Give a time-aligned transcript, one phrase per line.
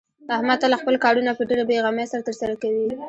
[0.35, 2.87] احمد تل خپل کارونه په ډېرې بې غمۍ سره ترسره کوي.